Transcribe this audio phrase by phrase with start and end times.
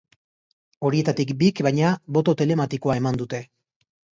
[0.89, 3.47] Horietatik bik, baina, boto telematikoa eman dute.